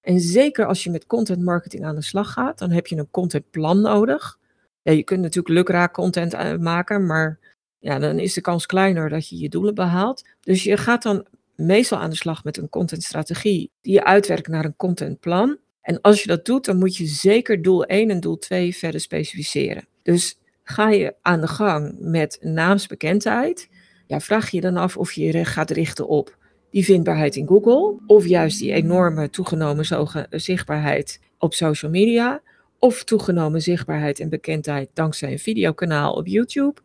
En 0.00 0.20
zeker 0.20 0.66
als 0.66 0.84
je 0.84 0.90
met 0.90 1.06
content 1.06 1.42
marketing 1.42 1.84
aan 1.84 1.94
de 1.94 2.02
slag 2.02 2.32
gaat, 2.32 2.58
dan 2.58 2.70
heb 2.70 2.86
je 2.86 2.96
een 2.96 3.10
contentplan 3.10 3.80
nodig. 3.80 4.38
Ja, 4.82 4.92
je 4.92 5.02
kunt 5.02 5.20
natuurlijk 5.20 5.54
lukraak 5.54 5.92
content 5.92 6.34
eh, 6.34 6.56
maken, 6.56 7.06
maar 7.06 7.38
ja, 7.78 7.98
dan 7.98 8.18
is 8.18 8.34
de 8.34 8.40
kans 8.40 8.66
kleiner 8.66 9.08
dat 9.08 9.28
je 9.28 9.38
je 9.38 9.48
doelen 9.48 9.74
behaalt. 9.74 10.24
Dus 10.40 10.62
je 10.62 10.76
gaat 10.76 11.02
dan 11.02 11.26
meestal 11.56 11.98
aan 11.98 12.10
de 12.10 12.16
slag 12.16 12.44
met 12.44 12.56
een 12.56 12.68
contentstrategie 12.68 13.70
die 13.80 13.92
je 13.92 14.04
uitwerkt 14.04 14.48
naar 14.48 14.64
een 14.64 14.76
contentplan. 14.76 15.58
En 15.80 16.00
als 16.00 16.22
je 16.22 16.28
dat 16.28 16.44
doet, 16.44 16.64
dan 16.64 16.78
moet 16.78 16.96
je 16.96 17.06
zeker 17.06 17.62
doel 17.62 17.84
1 17.84 18.10
en 18.10 18.20
doel 18.20 18.38
2 18.38 18.76
verder 18.76 19.00
specificeren. 19.00 19.86
Dus 20.02 20.38
ga 20.64 20.90
je 20.90 21.14
aan 21.22 21.40
de 21.40 21.46
gang 21.46 21.96
met 21.98 22.38
naamsbekendheid, 22.40 23.68
ja, 24.06 24.20
vraag 24.20 24.50
je 24.50 24.60
dan 24.60 24.76
af 24.76 24.96
of 24.96 25.12
je 25.12 25.24
je 25.24 25.44
gaat 25.44 25.70
richten 25.70 26.08
op 26.08 26.36
die 26.70 26.84
vindbaarheid 26.84 27.36
in 27.36 27.46
Google, 27.46 27.96
of 28.06 28.26
juist 28.26 28.58
die 28.58 28.72
enorme 28.72 29.30
toegenomen 29.30 29.86
zichtbaarheid 30.30 31.20
op 31.38 31.54
social 31.54 31.90
media, 31.90 32.42
of 32.78 33.04
toegenomen 33.04 33.62
zichtbaarheid 33.62 34.20
en 34.20 34.28
bekendheid 34.28 34.90
dankzij 34.92 35.32
een 35.32 35.38
videokanaal 35.38 36.12
op 36.12 36.26
YouTube, 36.26 36.80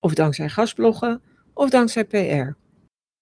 of 0.00 0.14
dankzij 0.14 0.48
gastbloggen, 0.48 1.22
of 1.52 1.70
dankzij 1.70 2.04
PR. 2.04 2.58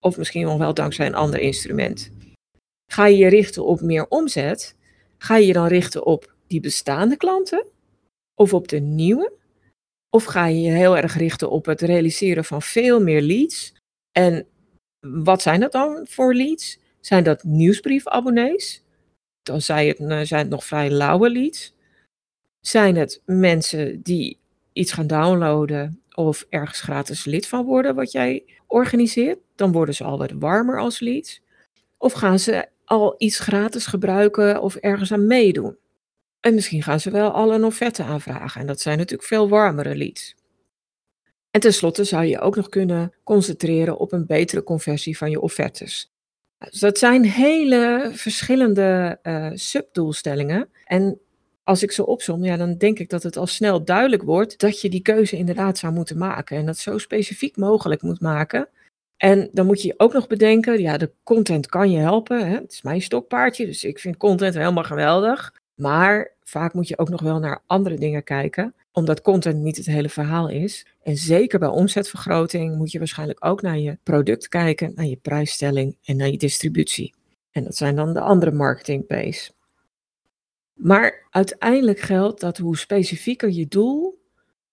Of 0.00 0.16
misschien 0.16 0.58
wel 0.58 0.74
dankzij 0.74 1.06
een 1.06 1.14
ander 1.14 1.40
instrument. 1.40 2.10
Ga 2.92 3.06
je 3.06 3.16
je 3.16 3.28
richten 3.28 3.64
op 3.64 3.80
meer 3.80 4.08
omzet? 4.08 4.76
Ga 5.18 5.36
je 5.36 5.46
je 5.46 5.52
dan 5.52 5.66
richten 5.66 6.06
op 6.06 6.34
die 6.46 6.60
bestaande 6.60 7.16
klanten? 7.16 7.66
Of 8.34 8.54
op 8.54 8.68
de 8.68 8.78
nieuwe? 8.78 9.32
Of 10.14 10.24
ga 10.24 10.46
je 10.46 10.60
je 10.60 10.70
heel 10.70 10.96
erg 10.96 11.16
richten 11.16 11.50
op 11.50 11.66
het 11.66 11.80
realiseren 11.80 12.44
van 12.44 12.62
veel 12.62 13.00
meer 13.00 13.22
leads? 13.22 13.74
En 14.12 14.46
wat 15.00 15.42
zijn 15.42 15.60
dat 15.60 15.72
dan 15.72 16.06
voor 16.08 16.34
leads? 16.34 16.78
Zijn 17.00 17.24
dat 17.24 17.44
nieuwsbriefabonnees? 17.44 18.82
Dan 19.42 19.60
zijn 19.60 19.88
het, 19.88 19.98
eh, 19.98 20.20
zijn 20.20 20.40
het 20.40 20.50
nog 20.50 20.64
vrij 20.64 20.90
lauwe 20.90 21.30
leads. 21.30 21.74
Zijn 22.60 22.96
het 22.96 23.22
mensen 23.24 24.02
die 24.02 24.38
iets 24.72 24.92
gaan 24.92 25.06
downloaden 25.06 26.02
of 26.12 26.46
ergens 26.48 26.80
gratis 26.80 27.24
lid 27.24 27.46
van 27.46 27.64
worden 27.64 27.94
wat 27.94 28.12
jij 28.12 28.44
organiseert? 28.66 29.38
Dan 29.54 29.72
worden 29.72 29.94
ze 29.94 30.04
al 30.04 30.18
wat 30.18 30.32
warmer 30.32 30.80
als 30.80 31.00
leads. 31.00 31.40
Of 31.98 32.12
gaan 32.12 32.38
ze 32.38 32.68
al 32.84 33.14
iets 33.18 33.38
gratis 33.38 33.86
gebruiken 33.86 34.62
of 34.62 34.74
ergens 34.74 35.12
aan 35.12 35.26
meedoen? 35.26 35.76
En 36.44 36.54
misschien 36.54 36.82
gaan 36.82 37.00
ze 37.00 37.10
wel 37.10 37.30
al 37.30 37.54
een 37.54 37.64
offerte 37.64 38.02
aanvragen. 38.02 38.60
En 38.60 38.66
dat 38.66 38.80
zijn 38.80 38.98
natuurlijk 38.98 39.28
veel 39.28 39.48
warmere 39.48 39.96
leads. 39.96 40.34
En 41.50 41.60
tenslotte 41.60 42.04
zou 42.04 42.24
je 42.24 42.40
ook 42.40 42.56
nog 42.56 42.68
kunnen 42.68 43.12
concentreren 43.22 43.98
op 43.98 44.12
een 44.12 44.26
betere 44.26 44.62
conversie 44.62 45.16
van 45.16 45.30
je 45.30 45.40
offertes. 45.40 46.12
Dus 46.58 46.80
dat 46.80 46.98
zijn 46.98 47.24
hele 47.24 48.10
verschillende 48.12 49.18
uh, 49.22 49.50
subdoelstellingen. 49.54 50.68
En 50.84 51.20
als 51.62 51.82
ik 51.82 51.92
ze 51.92 52.06
opsom, 52.06 52.44
ja, 52.44 52.56
dan 52.56 52.76
denk 52.76 52.98
ik 52.98 53.10
dat 53.10 53.22
het 53.22 53.36
al 53.36 53.46
snel 53.46 53.84
duidelijk 53.84 54.22
wordt 54.22 54.58
dat 54.58 54.80
je 54.80 54.88
die 54.88 55.02
keuze 55.02 55.36
inderdaad 55.36 55.78
zou 55.78 55.92
moeten 55.92 56.18
maken. 56.18 56.56
En 56.56 56.66
dat 56.66 56.78
zo 56.78 56.98
specifiek 56.98 57.56
mogelijk 57.56 58.02
moet 58.02 58.20
maken. 58.20 58.68
En 59.16 59.48
dan 59.52 59.66
moet 59.66 59.82
je 59.82 59.94
ook 59.96 60.12
nog 60.12 60.26
bedenken, 60.26 60.80
ja, 60.80 60.96
de 60.96 61.12
content 61.22 61.66
kan 61.66 61.90
je 61.90 61.98
helpen. 61.98 62.48
Hè? 62.48 62.54
Het 62.54 62.72
is 62.72 62.82
mijn 62.82 63.02
stokpaardje, 63.02 63.66
dus 63.66 63.84
ik 63.84 63.98
vind 63.98 64.16
content 64.16 64.54
helemaal 64.54 64.84
geweldig. 64.84 65.62
Maar 65.74 66.33
vaak 66.44 66.74
moet 66.74 66.88
je 66.88 66.98
ook 66.98 67.08
nog 67.08 67.20
wel 67.20 67.38
naar 67.38 67.62
andere 67.66 67.96
dingen 67.98 68.24
kijken, 68.24 68.74
omdat 68.92 69.22
content 69.22 69.62
niet 69.62 69.76
het 69.76 69.86
hele 69.86 70.08
verhaal 70.08 70.48
is. 70.48 70.86
En 71.02 71.16
zeker 71.16 71.58
bij 71.58 71.68
omzetvergroting 71.68 72.76
moet 72.76 72.90
je 72.90 72.98
waarschijnlijk 72.98 73.44
ook 73.44 73.62
naar 73.62 73.78
je 73.78 73.98
product 74.02 74.48
kijken, 74.48 74.92
naar 74.94 75.04
je 75.04 75.16
prijsstelling 75.16 75.96
en 76.04 76.16
naar 76.16 76.28
je 76.28 76.38
distributie. 76.38 77.14
En 77.50 77.64
dat 77.64 77.76
zijn 77.76 77.96
dan 77.96 78.12
de 78.12 78.20
andere 78.20 78.52
marketing 78.52 79.06
base. 79.06 79.52
Maar 80.74 81.26
uiteindelijk 81.30 81.98
geldt 81.98 82.40
dat 82.40 82.58
hoe 82.58 82.76
specifieker 82.76 83.50
je 83.50 83.66
doel, 83.66 84.22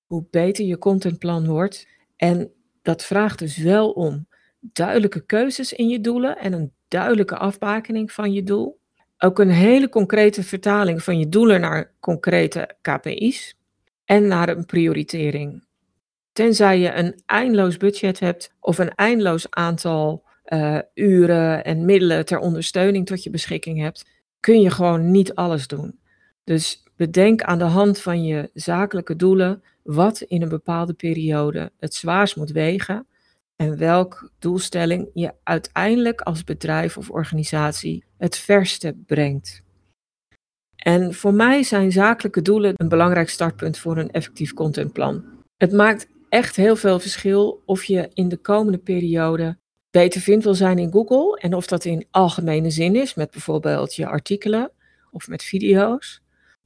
hoe 0.05 0.25
beter 0.29 0.65
je 0.65 0.77
contentplan 0.77 1.47
wordt. 1.47 1.87
En 2.15 2.51
dat 2.81 3.03
vraagt 3.03 3.39
dus 3.39 3.57
wel 3.57 3.91
om 3.91 4.27
duidelijke 4.59 5.25
keuzes 5.25 5.73
in 5.73 5.89
je 5.89 6.01
doelen 6.01 6.37
en 6.37 6.53
een 6.53 6.73
duidelijke 6.87 7.37
afbakening 7.37 8.11
van 8.11 8.33
je 8.33 8.43
doel. 8.43 8.79
Ook 9.23 9.39
een 9.39 9.49
hele 9.49 9.89
concrete 9.89 10.43
vertaling 10.43 11.03
van 11.03 11.19
je 11.19 11.29
doelen 11.29 11.61
naar 11.61 11.91
concrete 11.99 12.75
KPI's 12.81 13.57
en 14.05 14.27
naar 14.27 14.49
een 14.49 14.65
prioritering. 14.65 15.63
Tenzij 16.31 16.79
je 16.79 16.93
een 16.93 17.21
eindeloos 17.25 17.77
budget 17.77 18.19
hebt 18.19 18.53
of 18.59 18.77
een 18.77 18.95
eindeloos 18.95 19.49
aantal 19.49 20.23
uh, 20.45 20.79
uren 20.93 21.63
en 21.63 21.85
middelen 21.85 22.25
ter 22.25 22.39
ondersteuning 22.39 23.05
tot 23.05 23.23
je 23.23 23.29
beschikking 23.29 23.79
hebt, 23.79 24.05
kun 24.39 24.61
je 24.61 24.69
gewoon 24.69 25.11
niet 25.11 25.35
alles 25.35 25.67
doen. 25.67 25.99
Dus 26.43 26.83
bedenk 26.95 27.41
aan 27.41 27.59
de 27.59 27.63
hand 27.63 27.99
van 27.99 28.23
je 28.23 28.49
zakelijke 28.53 29.15
doelen 29.15 29.63
wat 29.83 30.21
in 30.21 30.41
een 30.41 30.49
bepaalde 30.49 30.93
periode 30.93 31.71
het 31.79 31.93
zwaarst 31.93 32.35
moet 32.35 32.51
wegen 32.51 33.07
en 33.61 33.77
welke 33.77 34.29
doelstelling 34.39 35.09
je 35.13 35.33
uiteindelijk 35.43 36.21
als 36.21 36.43
bedrijf 36.43 36.97
of 36.97 37.09
organisatie 37.09 38.03
het 38.17 38.37
verste 38.37 38.95
brengt. 39.05 39.63
En 40.75 41.13
voor 41.13 41.33
mij 41.33 41.63
zijn 41.63 41.91
zakelijke 41.91 42.41
doelen 42.41 42.73
een 42.75 42.89
belangrijk 42.89 43.29
startpunt 43.29 43.77
voor 43.77 43.97
een 43.97 44.11
effectief 44.11 44.53
contentplan. 44.53 45.25
Het 45.57 45.71
maakt 45.71 46.07
echt 46.29 46.55
heel 46.55 46.75
veel 46.75 46.99
verschil 46.99 47.61
of 47.65 47.83
je 47.83 48.09
in 48.13 48.29
de 48.29 48.37
komende 48.37 48.77
periode 48.77 49.57
beter 49.91 50.21
vindt 50.21 50.43
wil 50.43 50.55
zijn 50.55 50.79
in 50.79 50.91
Google 50.91 51.39
en 51.39 51.53
of 51.53 51.67
dat 51.67 51.85
in 51.85 52.07
algemene 52.11 52.69
zin 52.69 52.95
is 52.95 53.13
met 53.13 53.31
bijvoorbeeld 53.31 53.95
je 53.95 54.07
artikelen 54.07 54.71
of 55.11 55.27
met 55.27 55.43
video's. 55.43 56.21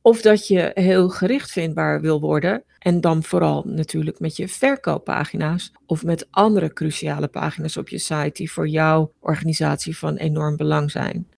Of 0.05 0.21
dat 0.21 0.47
je 0.47 0.71
heel 0.73 1.09
gericht 1.09 1.51
vindbaar 1.51 2.01
wil 2.01 2.19
worden 2.19 2.63
en 2.79 3.01
dan 3.01 3.23
vooral 3.23 3.63
natuurlijk 3.67 4.19
met 4.19 4.37
je 4.37 4.47
verkooppagina's 4.47 5.71
of 5.85 6.03
met 6.03 6.27
andere 6.31 6.73
cruciale 6.73 7.27
pagina's 7.27 7.77
op 7.77 7.89
je 7.89 7.97
site 7.97 8.31
die 8.33 8.51
voor 8.51 8.67
jouw 8.67 9.11
organisatie 9.19 9.97
van 9.97 10.15
enorm 10.15 10.57
belang 10.57 10.91
zijn. 10.91 11.29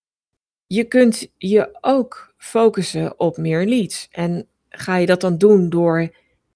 Je 0.65 0.83
kunt 0.83 1.27
je 1.37 1.77
ook 1.81 2.33
focussen 2.37 3.19
op 3.19 3.37
meer 3.37 3.65
leads. 3.65 4.07
En 4.11 4.47
ga 4.69 4.95
je 4.95 5.05
dat 5.05 5.21
dan 5.21 5.37
doen 5.37 5.69
door 5.69 6.09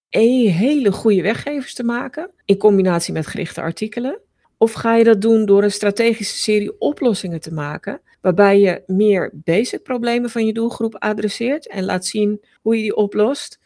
hele 0.10 0.92
goede 0.92 1.22
weggevers 1.22 1.74
te 1.74 1.84
maken 1.84 2.32
in 2.46 2.58
combinatie 2.58 3.14
met 3.14 3.28
gerichte 3.28 3.62
artikelen? 3.62 4.20
Of 4.58 4.74
ga 4.74 4.96
je 4.96 5.04
dat 5.04 5.22
doen 5.22 5.46
door 5.46 5.64
een 5.64 5.72
strategische 5.72 6.38
serie 6.38 6.80
oplossingen 6.80 7.42
te 7.42 7.54
maken, 7.54 8.02
waarbij 8.22 8.60
je 8.60 8.84
meer 8.86 9.32
basic 9.34 9.84
problemen 9.84 10.30
van 10.30 10.46
je 10.46 10.54
doelgroep 10.54 10.96
adresseert 10.96 11.68
en 11.68 11.84
laat 11.84 12.06
zien 12.06 12.42
hoe 12.62 12.76
je 12.76 12.82
die 12.82 12.96
oplost, 12.96 13.60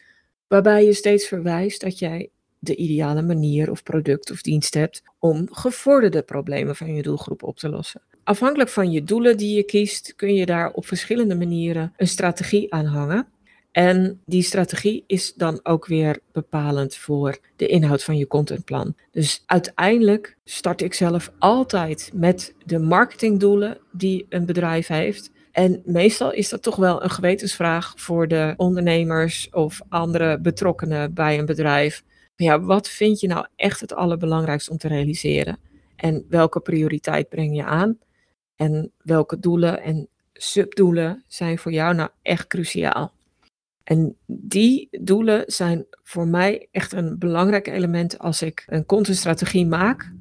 waarbij 0.48 0.86
je 0.86 0.94
steeds 0.94 1.28
verwijst 1.28 1.82
dat 1.82 2.00
jij 2.00 2.30
de 2.60 2.76
ideale 2.76 3.22
manier 3.22 3.72
of 3.72 3.84
product 3.84 4.32
of 4.32 4.42
dienst 4.42 4.74
hebt 4.74 5.04
om 5.20 5.48
gevorderde 5.52 6.22
problemen 6.22 6.76
van 6.76 6.96
je 6.96 7.02
doelgroep 7.02 7.44
op 7.44 7.58
te 7.58 7.70
lossen. 7.70 8.02
Afhankelijk 8.24 8.70
van 8.70 8.92
je 8.92 9.04
doelen 9.04 9.38
die 9.38 9.56
je 9.56 9.64
kiest, 9.64 10.16
kun 10.16 10.34
je 10.34 10.46
daar 10.46 10.72
op 10.72 10.86
verschillende 10.86 11.36
manieren 11.36 11.94
een 11.98 12.08
strategie 12.08 12.74
aan 12.74 12.86
hangen. 12.86 13.28
En 13.76 14.22
die 14.26 14.42
strategie 14.42 15.04
is 15.08 15.34
dan 15.34 15.60
ook 15.64 15.86
weer 15.86 16.20
bepalend 16.32 16.96
voor 16.96 17.38
de 17.56 17.68
inhoud 17.68 18.04
van 18.04 18.18
je 18.18 18.28
contentplan. 18.28 18.96
Dus 19.12 19.44
uiteindelijk 19.46 20.38
start 20.44 20.82
ik 20.82 20.94
zelf 20.94 21.32
altijd 21.40 22.12
met 22.14 22.54
de 22.66 22.80
marketingdoelen 22.80 23.78
die 23.92 24.26
een 24.30 24.46
bedrijf 24.46 24.88
heeft. 24.88 25.32
En 25.52 25.82
meestal 25.86 26.34
is 26.34 26.50
dat 26.50 26.64
toch 26.64 26.76
wel 26.76 27.04
een 27.04 27.10
gewetensvraag 27.10 27.94
voor 27.96 28.28
de 28.28 28.54
ondernemers 28.58 29.50
of 29.52 29.82
andere 29.90 30.40
betrokkenen 30.40 31.14
bij 31.14 31.40
een 31.40 31.46
bedrijf. 31.46 32.04
Ja, 32.36 32.62
wat 32.62 32.90
vind 32.90 33.20
je 33.20 33.28
nou 33.28 33.46
echt 33.56 33.80
het 33.80 33.94
allerbelangrijkste 33.94 34.72
om 34.72 34.78
te 34.78 34.88
realiseren? 34.88 35.58
En 35.96 36.26
welke 36.30 36.60
prioriteit 36.60 37.30
breng 37.30 37.56
je 37.56 37.64
aan? 37.64 37.98
En 38.56 38.92
welke 39.02 39.40
doelen 39.40 39.82
en 39.82 40.08
subdoelen 40.34 41.24
zijn 41.28 41.58
voor 41.58 41.72
jou 41.72 41.96
nou 41.96 42.10
echt 42.22 42.48
cruciaal? 42.48 43.14
En 43.86 44.18
die 44.26 44.88
doelen 44.92 45.44
zijn 45.48 45.86
voor 46.04 46.28
mij 46.28 46.68
echt 46.72 46.94
een 46.94 47.18
belangrijk 47.20 47.68
element 47.68 48.20
als 48.20 48.42
ik 48.42 48.64
een 48.68 48.86
contentstrategie 48.86 49.66
maak 49.66 50.14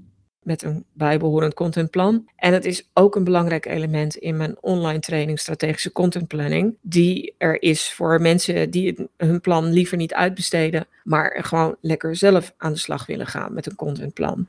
met 0.44 0.62
een 0.62 0.84
bijbehorend 0.92 1.54
contentplan. 1.54 2.28
En 2.36 2.52
het 2.52 2.64
is 2.64 2.90
ook 2.92 3.16
een 3.16 3.24
belangrijk 3.24 3.66
element 3.66 4.16
in 4.16 4.36
mijn 4.36 4.56
online 4.60 4.98
training 4.98 5.38
strategische 5.38 5.92
contentplanning, 5.92 6.76
die 6.80 7.34
er 7.38 7.62
is 7.62 7.92
voor 7.92 8.20
mensen 8.20 8.70
die 8.70 9.08
hun 9.16 9.40
plan 9.40 9.72
liever 9.72 9.96
niet 9.96 10.14
uitbesteden, 10.14 10.86
maar 11.04 11.38
gewoon 11.44 11.76
lekker 11.80 12.16
zelf 12.16 12.54
aan 12.56 12.72
de 12.72 12.78
slag 12.78 13.06
willen 13.06 13.26
gaan 13.26 13.54
met 13.54 13.66
een 13.66 13.76
contentplan. 13.76 14.46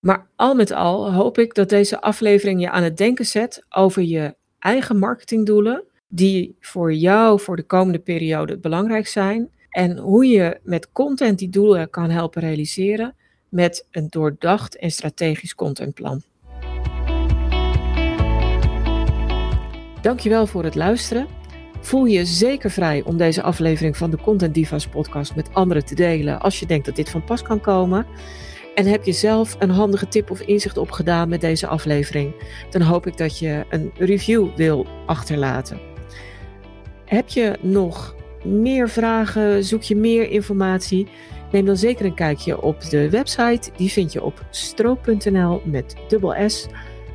Maar 0.00 0.26
al 0.36 0.54
met 0.54 0.70
al 0.70 1.12
hoop 1.12 1.38
ik 1.38 1.54
dat 1.54 1.68
deze 1.68 2.00
aflevering 2.00 2.60
je 2.60 2.70
aan 2.70 2.82
het 2.82 2.96
denken 2.96 3.26
zet 3.26 3.64
over 3.68 4.02
je 4.02 4.34
eigen 4.58 4.98
marketingdoelen, 4.98 5.84
die 6.14 6.56
voor 6.60 6.94
jou 6.94 7.40
voor 7.40 7.56
de 7.56 7.62
komende 7.62 7.98
periode 7.98 8.58
belangrijk 8.58 9.06
zijn. 9.06 9.48
En 9.70 9.98
hoe 9.98 10.26
je 10.26 10.60
met 10.62 10.92
content 10.92 11.38
die 11.38 11.48
doelen 11.48 11.90
kan 11.90 12.10
helpen 12.10 12.42
realiseren 12.42 13.14
met 13.48 13.86
een 13.90 14.06
doordacht 14.10 14.76
en 14.76 14.90
strategisch 14.90 15.54
contentplan. 15.54 16.22
Dankjewel 20.00 20.46
voor 20.46 20.64
het 20.64 20.74
luisteren. 20.74 21.26
Voel 21.80 22.04
je 22.04 22.24
zeker 22.24 22.70
vrij 22.70 23.02
om 23.02 23.16
deze 23.16 23.42
aflevering 23.42 23.96
van 23.96 24.10
de 24.10 24.16
Content 24.16 24.54
Divas 24.54 24.88
podcast 24.88 25.34
met 25.34 25.54
anderen 25.54 25.84
te 25.84 25.94
delen 25.94 26.40
als 26.40 26.60
je 26.60 26.66
denkt 26.66 26.86
dat 26.86 26.96
dit 26.96 27.10
van 27.10 27.24
pas 27.24 27.42
kan 27.42 27.60
komen. 27.60 28.06
En 28.74 28.86
heb 28.86 29.04
je 29.04 29.12
zelf 29.12 29.56
een 29.58 29.70
handige 29.70 30.08
tip 30.08 30.30
of 30.30 30.40
inzicht 30.40 30.76
opgedaan 30.76 31.28
met 31.28 31.40
deze 31.40 31.66
aflevering, 31.66 32.34
dan 32.70 32.82
hoop 32.82 33.06
ik 33.06 33.16
dat 33.16 33.38
je 33.38 33.64
een 33.70 33.92
review 33.94 34.56
wil 34.56 34.86
achterlaten. 35.06 35.93
Heb 37.04 37.28
je 37.28 37.56
nog 37.60 38.14
meer 38.44 38.88
vragen? 38.88 39.64
Zoek 39.64 39.82
je 39.82 39.96
meer 39.96 40.30
informatie? 40.30 41.06
Neem 41.52 41.64
dan 41.64 41.76
zeker 41.76 42.04
een 42.04 42.14
kijkje 42.14 42.62
op 42.62 42.80
de 42.80 43.10
website. 43.10 43.70
Die 43.76 43.90
vind 43.90 44.12
je 44.12 44.22
op 44.22 44.46
stroop.nl 44.50 45.62
met 45.64 45.94
dubbel 46.08 46.50
S. 46.50 46.66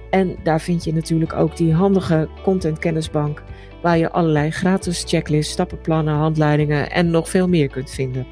En 0.10 0.36
daar 0.44 0.62
vind 0.62 0.84
je 0.84 0.94
natuurlijk 0.94 1.34
ook 1.34 1.58
die 1.58 1.74
handige 1.74 2.30
content 2.44 2.80
kennisbank 2.80 3.44
waar 3.82 3.98
je 3.98 4.12
allerlei 4.12 4.52
gratis 4.52 5.04
checklists, 5.08 5.54
stappenplannen, 5.54 6.14
handleidingen 6.14 6.92
en 6.92 7.10
nog 7.10 7.30
veel 7.30 7.48
meer 7.48 7.70
kunt 7.70 7.92
vinden. 7.92 8.26